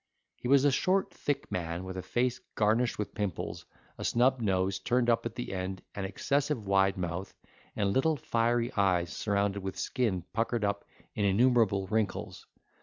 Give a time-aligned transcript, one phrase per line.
[0.35, 3.65] He was a short thick man, with a face garnished with pimples,
[3.99, 7.35] a snub nose turned up at the end, an excessive wide mouth,
[7.75, 12.47] and little fiery eyes, surrounded with skin puckered up in innumerable wrinkles.